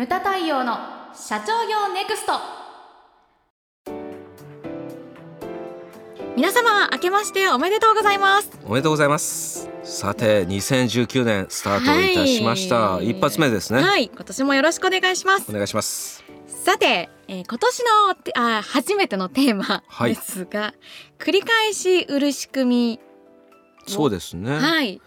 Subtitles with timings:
[0.00, 0.78] ムタ太陽の
[1.12, 2.32] 社長業ネクスト。
[6.34, 8.50] 皆様明けましておめでとうございます。
[8.64, 9.68] おめでとうございます。
[9.82, 13.10] さて2019年スタートいたしました、はい。
[13.10, 14.06] 一発目ですね、はい。
[14.06, 15.50] 今年もよろしくお願いします。
[15.50, 16.24] お願いします。
[16.46, 20.14] さて、えー今年のてあ初めてのテーマはい。
[20.14, 20.72] ですが、
[21.18, 22.98] 繰り返し売る仕組
[23.86, 25.02] そうですね、みはい。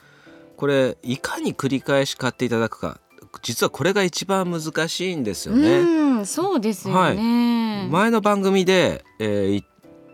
[0.55, 2.99] これいかに繰り返し買っていただくか
[3.41, 9.63] 実はこれが一番難しいんですよね、うんそうですよね、前の番組で、えー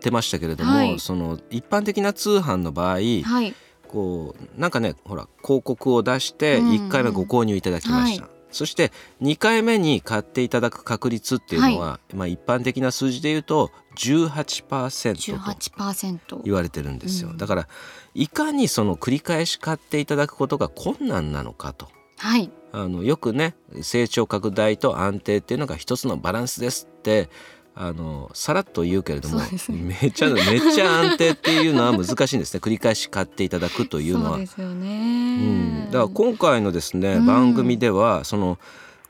[0.00, 0.98] ってましたけれども、はい。
[0.98, 2.98] その一般的な通販の場合は
[3.42, 3.54] い。
[3.86, 6.74] こうなんかねほら広告を出してうんうん。
[6.86, 17.36] 1回目ご購入いただきました、はそして2回目に買っていただく確率っていうのは、まあ、一般的な数字で言うと18%と18%言われてるんですよ、うん。
[17.36, 17.68] だから
[18.14, 21.88] いかにその繰り返し買っていただくことが困難なのかと
[22.20, 22.50] はい。
[22.72, 27.28] あのよくね成長拡大と安定っていうのが一つのバランスですって
[27.74, 29.46] あのさらっと言うけれども、ね。
[29.70, 32.60] めっちゃめっちゃ安定っていうのは難しいんですね。
[32.62, 34.30] 繰り返し買っていただくというのは。
[34.32, 37.26] そうですようね、ん、だから今回のですね、うん。
[37.26, 38.58] 番組ではその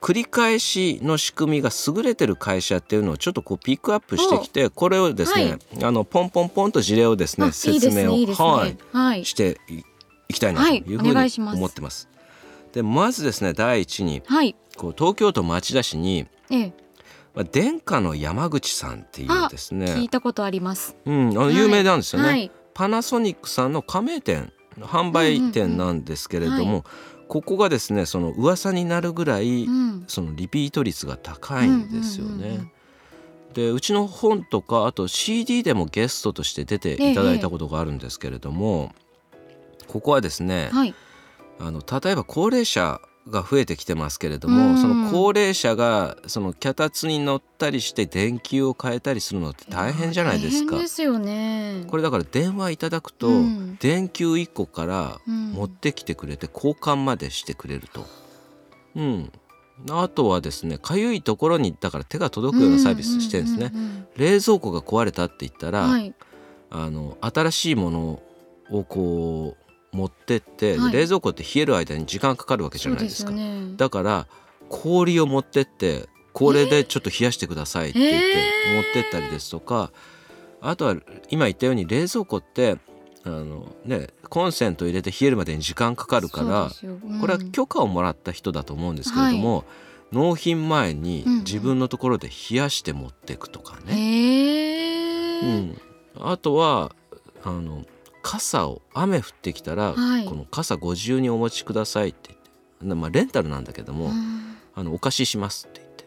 [0.01, 8.77] 繰り返しの仕組みが優れてる会社っていうのをちょっとこうピックアップしてきてこれをですね、あのポンポンポンと事例をですね説明をはい。
[8.93, 9.25] はい。
[9.25, 9.83] してい
[10.29, 11.29] いきたいなというふはい。
[11.29, 12.09] うに思ってます。
[12.73, 14.57] でまずですね第一にはい。
[14.77, 16.73] こう東京都町田市にええ。
[17.35, 20.97] まあ殿下の山口さんっていうです聞いね、たことあります。
[21.05, 22.29] うん、あの有名なんですよね。
[22.29, 22.51] はい。
[22.75, 26.83] パナソニックさんの加盟店販売店なんですけれども、うんうんうん。
[27.29, 30.05] ここがですねその噂になるぐらい、うん。
[30.07, 32.31] そのリピート率が高いんですよね。
[32.33, 32.71] うんうんうんうん。
[33.53, 38.93] でうちの本とかあと CD でもゲストとして出ていただいたことがあるんですけれども、
[39.89, 40.95] ここはですね、はい
[41.61, 44.78] あの例えば高齢者が増えてきてますけれども、うん。
[44.78, 50.72] その高齢者がその脚立に乗ったりして電球を変えたりするのって大変じゃないですか。
[50.72, 51.84] 大変ですよね。
[51.86, 53.76] これだから電話いただくと、うん。
[53.76, 55.53] 電球1個からうん。
[55.53, 58.06] 持ってきてくれて交換までしてくれると。
[58.97, 59.32] うん、
[59.91, 64.06] あとはですねかゆいところにだから手が届くようなサービスしてるんですね。
[64.16, 66.15] 冷蔵庫が壊れたって言ったら、うんはい。
[66.70, 68.22] あの新しいもの
[68.70, 70.93] をこう持ってって、はい。
[70.93, 73.33] 冷蔵庫って冷える間に時間かかるわけじゃないですか。
[73.33, 73.75] ね。
[73.77, 74.27] だから
[74.69, 78.75] 氷を持ってってこれでちょっと冷やしてくださいって言ってえー。
[78.77, 79.91] 持ってったりですとか、
[80.61, 80.97] あとは
[81.31, 82.79] 今言ったように冷蔵庫って
[83.25, 87.21] あの、ね、コンセント入れて冷えるまでに時間かかるからそうん。
[87.21, 89.65] これは許可をもらった人だと思うんですけれども、
[90.12, 91.39] 納品前にうんうん。
[91.41, 93.93] 自分のところで冷やして持っていくとかね。
[93.93, 95.81] へえ、うん、
[96.21, 96.95] あとは
[97.43, 97.84] あの
[98.22, 100.25] 傘を雨降ってきたら、はい。
[100.25, 102.50] この傘ご自由にお持ちくださいって言って。
[102.86, 104.56] なまあ、レンタルなんだけども、うん。
[104.75, 106.04] あのお貸ししますって言って。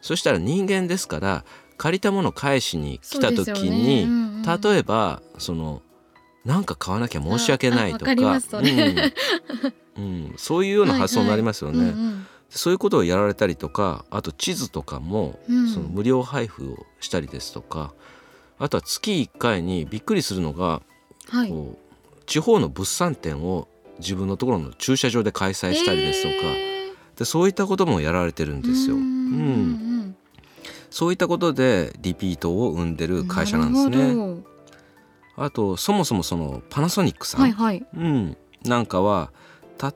[0.00, 1.44] そしたら人間ですから
[1.76, 3.78] 借りたものを返しに来た時そうですよね。
[3.78, 4.60] に、うんうん。
[4.60, 5.82] 例えばその
[6.44, 8.22] なんか買わなきゃ申し訳ないとかうん。
[9.96, 10.34] うん。
[10.36, 11.78] そういうような発想になりますよね。
[11.78, 12.26] うんうん。
[12.50, 15.68] そういうことをやられたりとかあと地図とかも、うん。
[15.68, 17.94] その無料配布をしたりですとか
[18.58, 20.82] あとは月1回にびっくりするのが、
[21.32, 21.54] はい。
[22.26, 23.66] 地方の物産展を
[23.98, 28.96] 自分のところの駐車場で開催したりですとか、へでそういったこともやられてるんーですよ。
[28.96, 30.16] ううんん
[30.90, 34.42] そういったことでリピートを生んでる会社なんですなね。
[35.36, 37.86] あとそもそもそのパナソニックさん、どはいはい。
[37.96, 39.32] うん、なんかは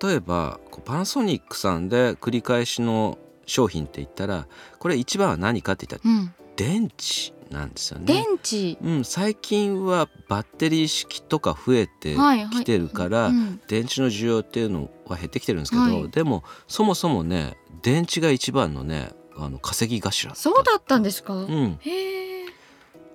[0.03, 4.47] 例えばパナソニックさんで繰り返しの商品って言ったら
[4.79, 6.35] これ一番は何かって言ったらうん。
[6.57, 8.07] 電池なんですよね。
[8.07, 8.79] 電池。
[8.83, 12.51] うん、最近はバッテリー式とか増えてはいはい。
[12.51, 13.61] きてるから、うん。
[13.69, 16.11] 電池の需要っていうのは減ってきてるんですけど、はい。
[16.11, 22.47] でもそもそもね電池が一番のねあの稼ぎ頭そうだったんですか、うん、へえ。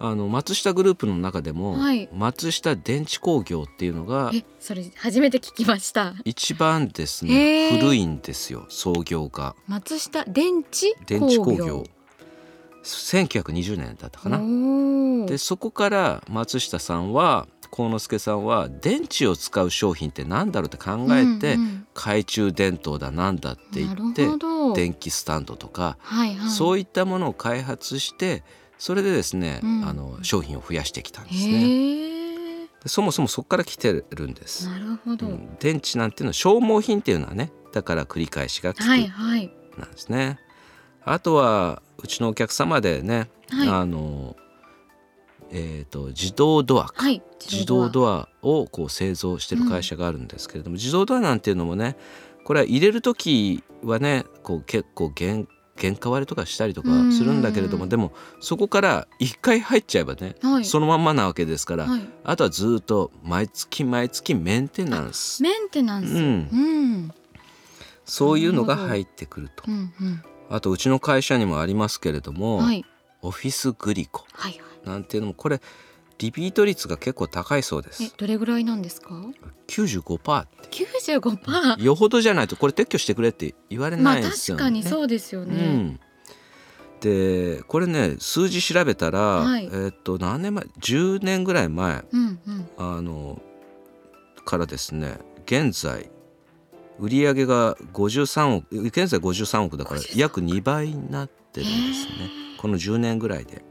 [0.03, 2.09] あの松下グループの中でも、はい。
[2.12, 6.16] 松下電池工業っていうのがえそれ初めて聞きました。
[6.25, 9.56] 一番ですへねー古いんですよ創業が。
[9.68, 11.84] 松下電池電池工業
[12.83, 14.39] 1920年だったかな。
[15.25, 24.25] でそこから松下さんは幸之助さんは電池を使う商品って何だろうって考えて、うんうん懐中電灯だなんだって言って
[24.75, 26.49] 電気スタンドとか、はいはい。
[26.49, 28.45] そういったものを開発して
[28.78, 29.85] それでですね、うん。
[29.85, 32.69] あの商品を増やしてきたんですね。
[32.85, 34.69] そもそもそこから来てるんです。
[34.69, 35.57] なるほど、うん。
[35.59, 39.53] 電池なんていうのは消耗品っていうのはねだから繰り返しが効くはいはい。
[39.78, 40.39] なんですね。
[41.03, 43.68] あとはうちのお客様でね、はい。
[43.68, 44.36] あの
[45.53, 48.30] えー、と自動ドアか、はい自動ドア。
[48.44, 51.96] をこう製造してる会社があるんですけれども、自動ドアなんていうのもね
[52.44, 55.44] これは入れる時はねこう結構原
[55.78, 57.90] 原価割れとかしたりとかするんだけれどもうん。
[57.90, 60.66] でもそこから一回入っちゃえばね、はい。
[60.66, 62.02] そのまんまなわけですから、はい。
[62.24, 65.42] あとはずっと毎月毎月メンテナンス。
[65.44, 66.14] メンテナンス。
[66.14, 66.22] うん。
[66.22, 67.12] うん。
[68.06, 69.64] そういうのが入ってくると。
[69.68, 72.86] うんうんあとうちの会社にもありますけれども、はい。
[73.22, 74.26] オフィスグリコ
[74.84, 75.62] なんていうのもこれ
[76.18, 79.09] リピート率が結構高いそうでえすどれぐらいなんですか
[79.68, 80.68] ？95%って。
[80.70, 81.84] 九十五パー？
[81.84, 84.64] よほどじゃないとこれ撤去してくれって言われまあないですよね。
[84.64, 86.00] 確かにそうですよね、うん、
[87.00, 89.66] でこれね数字調べたら、はい。
[89.66, 92.03] えーっと何年前？10年ぐらい前。
[92.12, 92.70] うんうん。
[92.78, 93.42] あの
[94.46, 96.09] からですね現在
[97.02, 102.30] 売上が53億現在53億だから53約2倍になってるんですね。
[102.59, 103.64] この10年ぐらいで。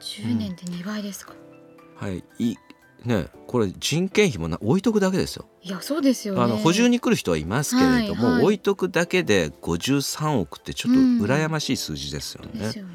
[0.00, 1.34] 10年で2倍ですか、
[1.96, 2.22] はい。
[2.38, 2.56] い
[3.04, 5.46] ねこれ人件費もな置いとくだけですよ。
[5.62, 6.42] いやそうですよね。
[6.42, 8.42] あの補充に来る人はいますけれども、はいはい。
[8.44, 12.50] 置いとくだけで53億ってちょっと羨ましい数字ですよね。
[12.58, 12.90] ですよね。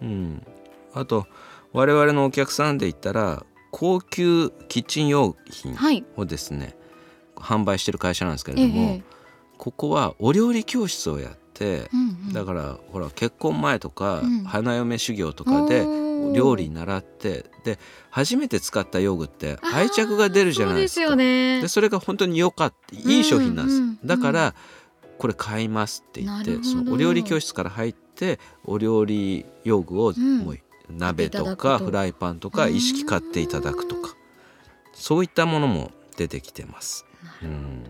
[0.00, 0.46] うん、
[0.94, 1.26] あと
[1.72, 6.04] 我々のお客さんで言ったら高級キッチン用品はい。
[6.16, 6.76] をですね
[7.36, 9.02] 販売してる会社なんですけれええども、
[9.58, 12.32] ここはお料理教室をやって、うんうん。
[12.32, 14.44] だからほら結婚前とか、うん。
[14.44, 15.84] 花嫁修行とかで
[16.34, 17.78] 料理習ってで
[18.10, 21.08] 初めて使った用具って愛着が出るじゃないですか。
[21.08, 21.60] そうでね。
[21.62, 24.54] でそれが本当に良かったいい商品なんです、うんうんだから
[25.18, 30.38] これ買いますって言ってそのお料理教室から入ってお料理用具をん。
[30.38, 30.58] もう
[30.88, 34.14] 鍋とかフライパンとかうん意識買っていただくとか。
[34.94, 37.04] そういったものも出てきてます。
[37.42, 37.84] うん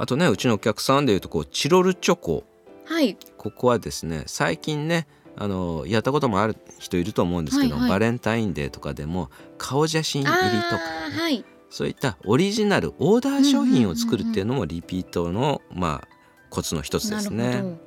[0.00, 2.44] あとねうちのお客さんでいうとこうチロルチョコ
[2.86, 5.06] はいここはですね最近ね
[5.36, 16.08] あのやったこともある人いると思うんですけど、はいはいバレンタインデーとかでも顔写真入りとかあーはいそういったオリジナルオーダー商品を作るっていうのもリピートのまあ
[16.48, 17.78] コツの一つですね。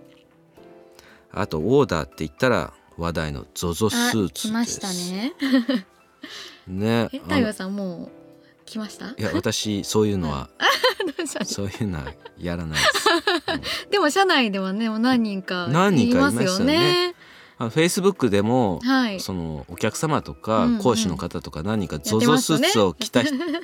[1.31, 4.47] あとオーダーって言ったら話題の ZOZO スあーツです。
[4.47, 5.33] 来ましたね
[6.67, 7.09] ね。
[7.11, 8.22] え太陽さんもう
[8.73, 9.09] 来ました？
[9.09, 10.49] いや私そういうのは
[11.45, 13.89] そういうのはやらないです。
[13.91, 16.73] でも社内ではねもう何人か何人かいまますすよね。
[16.73, 17.15] よね。
[17.59, 19.19] あの Facebook でも、はい。
[19.19, 23.61] そのお客様とか講師の方とか何人か ZOZO スーツを着た人、 ね。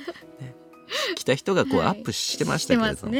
[1.16, 3.14] 着た人がこうはいアップしてましたけれども、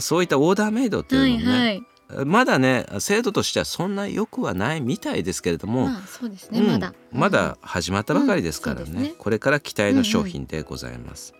[0.00, 1.82] そういったオーダーメイドっていうのもね、
[2.24, 6.94] まだね制度としてはそんな良くはないみたいですけれども、まあそうですねうんまだ。
[7.12, 9.14] まだ始まったばかりですからね,、うんね。
[9.18, 11.34] これから期待の商品でございます。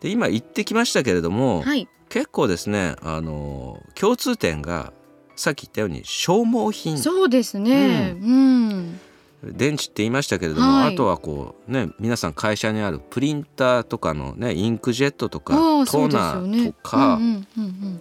[0.00, 1.88] で今言ってきましたけれども、はい。
[2.08, 4.92] 結構ですねあの共通点が
[5.34, 6.98] さっき言ったように消耗品。
[6.98, 8.16] そうですね。
[8.20, 9.00] うん。
[9.42, 10.94] 電池って言いましたけれども、はい。
[10.94, 15.56] あとはこうね皆さん会社にあるプリンターとかのねインクジェットとかあ
[15.86, 18.00] トーナーとか、うんうんうんうん。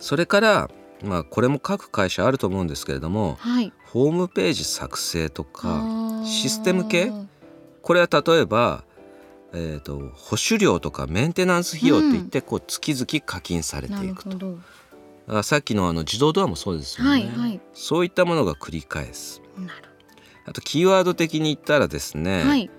[0.00, 0.70] それから
[1.04, 3.72] まあこれも各会社あると思うんですけれどもはい。
[3.84, 5.84] ホームページ作成とか
[6.24, 7.12] システム系？
[7.80, 8.82] これは例えば、
[9.52, 14.58] えー、と保守料とかメンテナンス費用って言って、こう月々課金されてないるくと
[15.42, 17.60] さっきのあの自動ドアもそうですよね、はいはい。
[17.72, 19.40] そういったものが繰り返す。
[20.46, 22.70] あとキーワード的に言ったらですね、はい。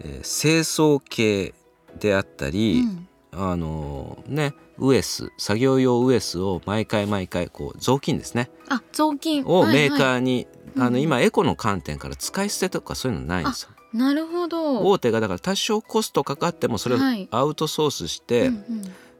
[0.00, 1.52] えー清掃系
[2.00, 8.50] であったり、うんあのねウエス作業用ウエスを毎回毎回こう雑巾ですね。
[8.68, 9.44] あ雑巾。
[9.46, 13.70] をメーカーーに、うんあの今エコの観点から使い捨てとかそういうのないんですよ。
[13.94, 14.80] なるほど。
[14.80, 17.28] 大手がだから多少コストかかってもそれをはい。
[17.30, 18.54] アウトソースして、うん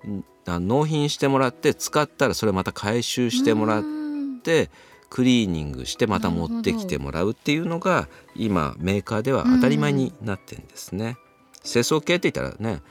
[0.04, 0.25] うん。
[0.46, 4.40] あ納品してもらって使ったらそれまた回収してもらっうん。
[4.40, 4.70] て
[5.08, 11.16] クリーニングしてまた持ってきてもらうっていうのが今メーカーでは当たり前になってるんですね。
[11.64, 12.82] 清掃系って言ったらね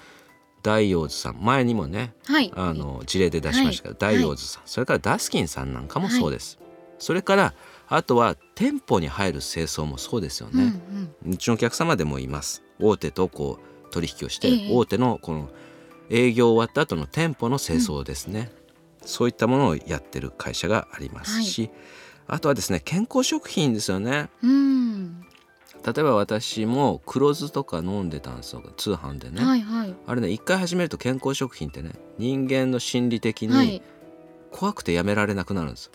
[0.66, 1.38] 大陽図さん。
[1.42, 2.52] 前にもねはい。
[2.56, 6.58] あの事例で出しましたけど、大陽図さん、それからダスキンさんなんかもそうです。
[6.98, 7.54] それから
[7.88, 10.70] あとは店舗に入る清掃もそうですようんうね。
[11.30, 11.34] ん。
[11.34, 12.64] うちのお客様でもいます。
[12.80, 14.70] 大手とこう取引をして、ええ。
[14.72, 15.50] 大手のこの
[16.10, 18.52] 営業終わった後の店舗の清掃ですね。
[19.06, 21.70] そういったものをやってる会社がありますし、
[22.28, 24.30] あとはですね健康食品ですよね。
[24.42, 24.75] うん
[25.86, 29.44] 例えば私も黒酢とか飲んでたんですよ通販でね。
[29.44, 33.82] はいはいあれね一回始めると健康食品ってね人間の心理的にはい
[34.52, 35.92] 怖くてやめられなくなるんですよ。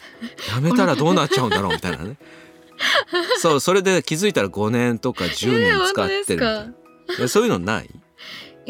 [0.54, 2.18] やめたらどうなっちゃうんだろうみたいなね。
[3.40, 6.62] そうそれで気づいたら5年とか10えー年使ってるみた
[7.18, 7.90] いなそういうのない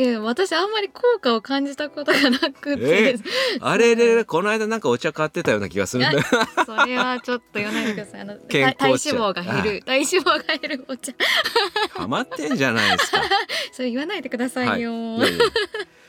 [0.01, 3.09] いや私あんまり効果を感じたことがなくて。
[3.09, 3.25] えです、
[3.61, 6.17] あれれれこの間なんかお茶買ってたような気がするんだ。
[6.17, 6.23] よ。
[6.65, 8.21] それはちょっと言わないでください。
[8.23, 9.15] あの健体康茶。
[9.15, 9.83] 脂肪が減る。
[9.85, 11.13] 体脂肪が減るお茶。
[11.91, 13.23] ハマってんじゃないですか。
[13.73, 14.81] それ言わないでくださはい。
[14.81, 15.39] いよいやいや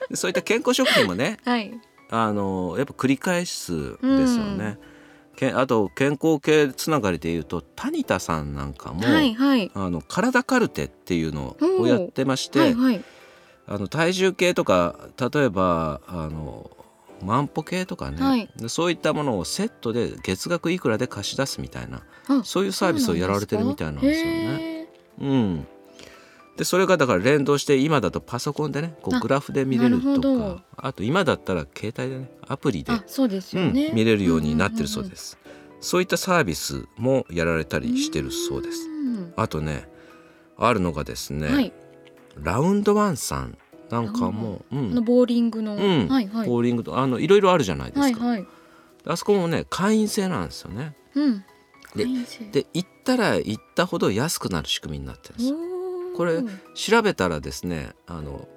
[0.09, 1.73] でそういった健康食品もね はい。
[2.09, 4.79] あのやっぱ繰り返すですよね。
[5.35, 9.69] けあと健康系つながりでいうと谷田さんなんかも、はいはい。
[9.73, 13.03] あの体カルテっていうのをやってまして、はいはい
[13.71, 16.69] あの体重計とか例えばあの
[17.23, 18.49] 万歩計とかね、はい。
[18.57, 24.31] でそういったものをセットで月額いくらで貸し出すみたいなあそういうサービスをやられてるみたいなんですよね。
[24.61, 24.87] へ
[25.21, 25.67] うん、
[26.57, 30.55] でそれがだから連動して今だとパソコンでねこうあグラフで見れるとど。
[30.55, 35.37] かあと今だったら携帯でねアプリでー、あそうですうん見れるようになってるそうです。
[35.79, 38.87] そういったサービスもやられたりしてるそうです。
[38.89, 39.33] ん。
[39.37, 39.87] あとね
[40.57, 41.73] あるのがですね、はい。
[42.35, 43.57] ラウンドワンさん
[43.91, 46.07] なんかも、うあのん、ボーリングの、うん。
[46.07, 46.47] はいはい。
[46.47, 48.47] ボーリングとあのいろいろあるじゃないですか、はいはい。
[49.05, 50.95] あそこもね会員制なんですよね。
[51.15, 51.43] うん。
[51.95, 52.05] で
[52.51, 55.53] で行ったら行ったほど安くなる仕組みになってるんです
[56.15, 56.41] これ
[56.73, 58.47] 調べたらですねあの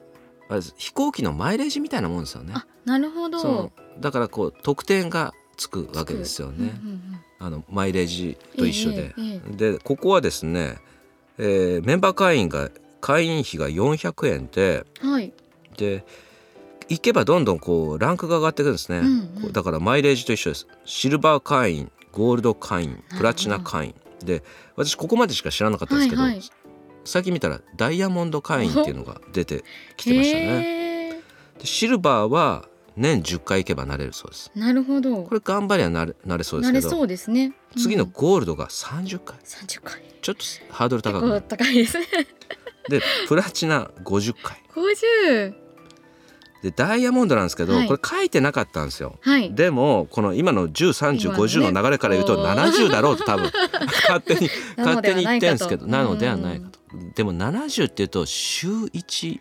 [0.48, 2.52] あれ飛行機のマイレージみたいなもんですよね。
[2.54, 3.72] あなるほど。
[3.98, 7.02] だからこう特典がつくわけですよね、うんうん
[7.40, 9.72] あのマイレージと一緒で、ええええ。
[9.72, 10.78] でここはですね、
[11.36, 12.70] えーメンバー会員が
[13.04, 15.30] 会員費が400円でうんはい。
[15.76, 16.06] で
[16.88, 19.52] 行けばどんどんこうランクが上がっていくんですね、うんうん。
[19.52, 20.66] だからマイレージと一緒です。
[20.86, 23.94] シルバー会員ゴールド会員プラチナ会員。
[24.24, 24.42] で
[24.76, 26.42] 私ここまでしか知らなかったんですけど、はいはい。
[27.04, 29.64] 最近見たらダイヤモンド会員っていうのが出て
[29.98, 30.44] きてましたね。
[30.46, 31.10] へ
[31.58, 34.50] でシルバーは年10回行けばなれるそうです。
[34.56, 35.24] ーなるほど。
[35.24, 37.52] これ頑張りゃなれなれそうですけどなれそうですね。
[37.76, 39.36] 次のうんゴールドが30回。
[39.44, 40.02] 30回。
[40.22, 42.06] ちょっとハードル高く高いですね
[42.88, 44.62] でプラチナ50回。
[44.74, 45.64] 50
[46.64, 47.86] でダイヤモンドなんですけど、はい。
[47.86, 49.18] これ書いてなかったんですよ。
[49.20, 49.54] はい。
[49.54, 53.52] でもこの今の103050今の流れから言うとこう70だろうと多分
[54.08, 56.78] 勝手になの勝手に言ってんですけどななのでのではないいかかと。
[57.16, 59.40] でも70っていうと週1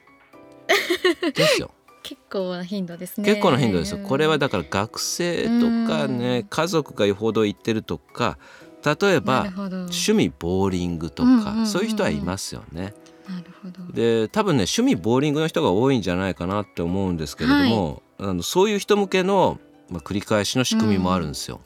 [1.33, 1.71] ですよ。
[2.03, 3.25] 結構な頻度ですね。
[3.25, 3.99] 結構な頻度ですよ。
[3.99, 5.49] うんこれはだから学生と
[5.87, 6.47] かねうん。
[6.49, 8.37] 家族がよほど行ってるとか
[8.85, 9.77] 例えなばるほど。
[9.77, 11.63] 趣味ボーリングとうんうんうんうん。
[11.63, 12.93] かそういう人はいますよね。
[13.27, 13.93] なるほど。
[13.93, 21.61] で多分ね趣味ボーリングの人が多いんじゃないかなって思うんですけれども、あのそういう人向けの、まあ、繰り返しの仕組みもあるんですよ。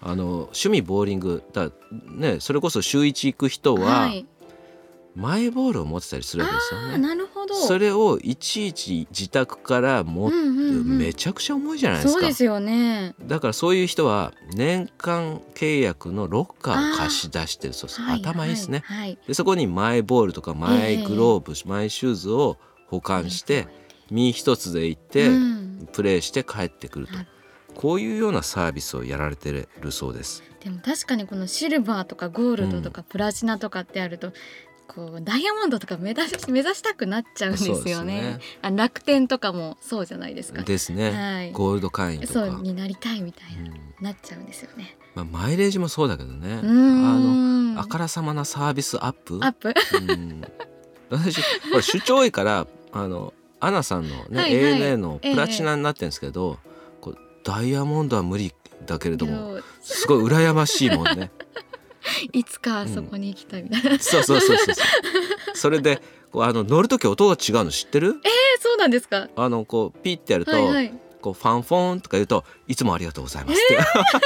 [0.00, 4.26] あの趣味ボーリングだ、ね、それこそ週一行く人は、はい
[5.14, 6.98] マイボールを持ってたりするわけですよね。
[6.98, 7.54] なるほど。
[7.54, 12.20] それをいちいち自宅から持って、めちゃくちゃ重いじゃないですか。
[12.20, 13.14] そうですよね。
[13.20, 23.66] だからそういう人は年間契約のロッカーを貸し出してるそうです、はい頭いいですね、はいはいでそこにマイボールとかマイグローブ、マイシューズを保管して
[24.10, 25.88] 身一つで行って、うん。
[25.92, 27.12] プレイして帰ってくると。
[27.74, 30.42] こういうようなサービスをやられてるそうです。
[30.62, 34.32] でも確かにこのシルバーとかゴールドとかプラチナとかってあると、
[34.94, 38.20] こうダイヤモンドとか目指し目指したくなっちゃうんですよね。
[38.20, 38.40] ね。
[38.60, 40.62] あ楽天とかもそうじゃないですか。
[40.62, 41.52] ですね、はい。
[41.52, 42.32] ゴールド会員とか。
[42.32, 44.04] そうになりたいみたいな、うん。
[44.04, 44.96] なっちゃうんですよね。
[45.14, 46.60] まあ、マイレージもそうだけどね。
[46.60, 49.38] あのあからさまなサービスアップ？
[49.42, 49.72] アップ。
[49.94, 50.42] うん。
[51.10, 54.80] 私これ主張多いからあのアナさんのね、はいはい。
[54.80, 56.58] ANA のプラチナになってるんですけど、
[57.00, 58.52] こうダイヤモンドは無理
[58.86, 61.30] だけれどもすごい羨ましいもんね。
[62.32, 64.74] いつかあそこに行きたいみたいな、うそうそうそうそう。
[65.54, 66.00] それで
[66.30, 68.16] こうあの乗る時音が違うの知ってる？
[68.60, 69.28] そうなんですか。
[69.36, 70.94] あのこうピッてやると、はいはい。
[71.20, 73.78] こうファンフォンとか言うといつもありがとうございますって、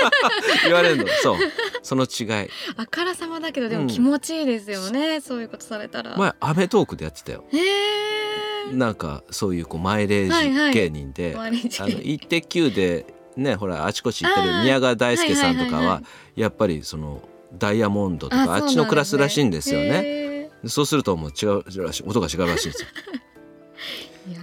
[0.64, 1.06] 言われるの。
[1.22, 1.36] そう。
[1.82, 2.48] その違い。
[2.76, 3.82] あからさまだけどでうん。
[3.82, 7.44] も気持ちいいですよね、そういうことされたら、前アメトークでやってたよ。
[7.52, 10.70] へえなんかそういうこうマイレはいはい。
[10.70, 11.82] ージ芸人で、マリジ。
[11.82, 16.02] あのイッテ Q でねほらあちこち行ってる宮川大輔さんとかはいはいはいはは
[16.34, 17.20] やっぱりその
[17.56, 20.02] ダイヤモンドとあかあっちのクラスらしいんですよね。
[20.02, 21.62] ねそうするともう違う
[22.06, 22.88] 音が違うらしいんですよ。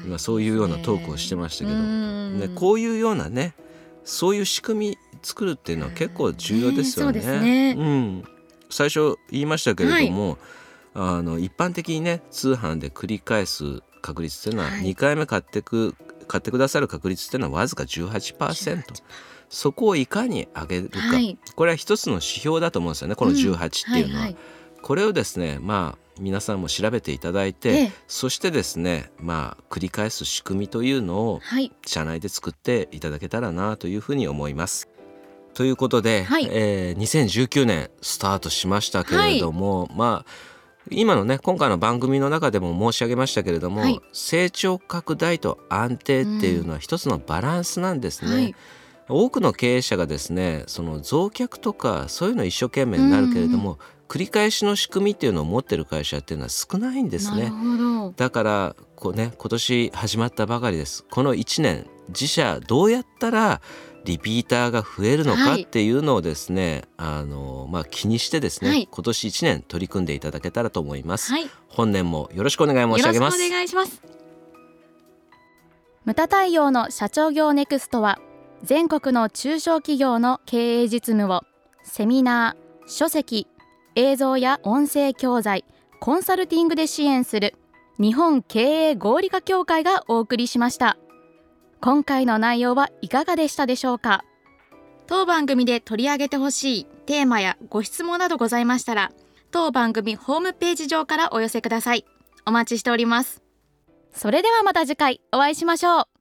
[0.06, 3.54] 今そういうようなトークをしてましたけど、ね、こういうようなね
[4.06, 7.20] そういう仕組み作るっていうのは結構重要ですよね。
[7.20, 7.76] うね。
[7.78, 8.24] うん、
[8.70, 10.38] 最初言いましたけれども、
[10.94, 14.82] あの一般的にね通販で繰り返す確率っていうのははい。
[14.82, 15.96] 2回目買ってく
[16.28, 18.84] 買ってくださる確率っていうのはわずか18%。
[19.54, 21.38] そこをいかに上げるか、はい。
[21.56, 24.22] これは一つの指標だと思うんですよねこの18っていうのは。
[24.22, 24.36] はいはい。
[24.82, 27.92] これをですねまあ皆さんも調べていただいて、ええ。
[28.08, 31.72] そしてですねまあ繰り返す仕組みというのをはい。
[31.86, 34.90] 社内で作っていただけたらなというふうに思います。
[35.54, 36.48] ということで、はい。
[36.50, 40.32] えー2019年スタートしましたけれども、まあ
[40.90, 48.34] 今のね今回の番組の中でも申し上げましたけれども、はい成長拡大と安定っていうのは一つのバランスなんですね。
[48.34, 48.56] はい
[49.14, 53.78] 多くの経営者がですねその増客とかそういうの一生懸命になるけれども、
[54.08, 57.52] 繰り返しの仕組みっていうのを持ってる会社っていうのは少ないんですね。
[58.16, 61.04] だからこうね今年始まったばかりです。
[61.10, 63.62] この1年自社どうやったら
[64.06, 65.62] リピーターが増えるのかはい。
[65.64, 68.88] っていうのをですね、あのまあ気にしてですね、はい。
[68.92, 71.44] 今年1年取り組んでいただけたらと思います、はい。
[71.44, 74.02] よ本年もよろしくお願い申しろしくお上げます願いします。
[76.06, 78.20] ムタ太陽の社長業ネクストは
[78.64, 81.42] 全国の中小企業の経営実務を
[81.84, 83.48] セミナー、書籍、
[83.96, 85.66] 映像や音声教材、
[86.00, 87.56] コンサルティングで支援する
[88.00, 90.98] 日本経営合理化協会がお送りしました。
[91.82, 94.24] 今回の内容はいかがでしたでしょうか？
[95.08, 99.12] 当番組で取り上げてほしいテーマやご質問などございましたら
[99.52, 102.06] 当番組ホームページ上からお寄せください。
[102.46, 103.44] お待ちしております。
[104.14, 106.13] それではまた次回お会いしましょう